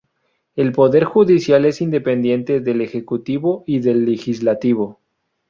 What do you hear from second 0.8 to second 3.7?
judicial es independiente del ejecutivo